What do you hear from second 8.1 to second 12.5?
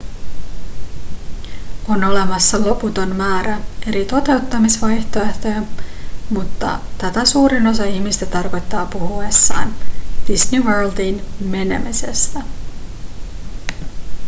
tarkoittaa puhuessaan disney worldiin menemisestä